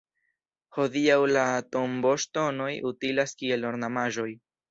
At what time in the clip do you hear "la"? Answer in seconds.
1.33-1.43